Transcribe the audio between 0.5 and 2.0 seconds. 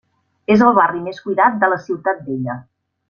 És el barri més cuidat de la